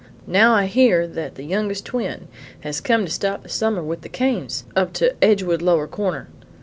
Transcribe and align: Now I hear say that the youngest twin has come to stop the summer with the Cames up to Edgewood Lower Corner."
Now 0.25 0.55
I 0.55 0.65
hear 0.65 1.03
say 1.05 1.11
that 1.11 1.35
the 1.35 1.43
youngest 1.43 1.85
twin 1.85 2.27
has 2.61 2.81
come 2.81 3.05
to 3.05 3.11
stop 3.11 3.43
the 3.43 3.49
summer 3.49 3.83
with 3.83 4.01
the 4.01 4.09
Cames 4.09 4.63
up 4.75 4.93
to 4.93 5.13
Edgewood 5.23 5.61
Lower 5.61 5.85
Corner." 5.85 6.27